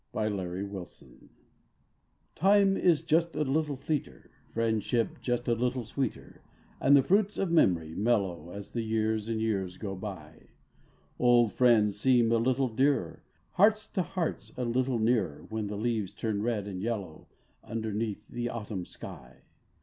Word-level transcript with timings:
©CI.A597234 0.15 1.29
IME 2.43 2.75
is 2.75 3.03
"just 3.03 3.35
a 3.35 3.43
little 3.43 3.75
fleeter; 3.77 4.31
priendship 4.51 5.21
just 5.21 5.47
a 5.47 5.53
little 5.53 5.83
sweeter; 5.83 6.41
And 6.79 6.97
the 6.97 7.03
jruits 7.03 7.37
of 7.37 7.49
memoru 7.49 7.95
mellcrcO' 7.95 8.49
I 8.51 8.55
As 8.55 8.71
the 8.71 8.79
Ljears 8.81 9.29
and 9.29 9.39
Ejears 9.39 9.77
ao 9.83 9.95
btj. 9.95 10.39
d 10.39 10.45
Old 11.19 11.51
'friends 11.53 11.99
seem 11.99 12.31
a 12.31 12.37
little 12.37 12.69
dearer; 12.69 13.21
Hearts 13.51 13.85
to 13.89 14.01
Hearts 14.01 14.51
a 14.57 14.65
little 14.65 14.97
nearer, 14.97 15.45
(ADhen 15.51 15.67
the 15.67 15.77
leases 15.77 16.15
turn 16.15 16.41
red 16.41 16.67
and 16.67 16.81
Ljello^ 16.81 17.27
Underneath 17.63 18.27
the 18.27 18.49
Autumn 18.49 18.85
shij. 18.85 19.35